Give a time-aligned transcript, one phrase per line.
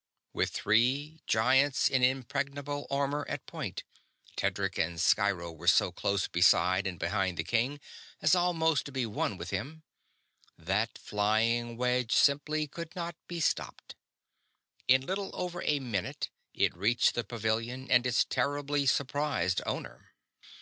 [0.32, 3.84] _"With three giants in impregnable armor at point
[4.34, 7.80] Tedric and Sciro were so close beside and behind the king
[8.22, 9.82] as almost to be one with him
[10.56, 13.94] that flying wedge simply could not be stopped.
[14.88, 20.14] In little over a minute it reached the pavilion and its terribly surprised owner.